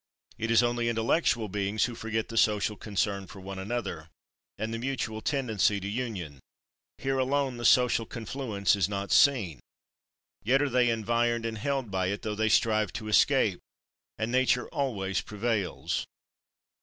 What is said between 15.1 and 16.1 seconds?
prevails.